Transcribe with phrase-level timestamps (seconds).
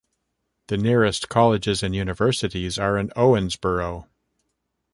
[0.69, 4.07] The nearest colleges and universities are in Owensboro.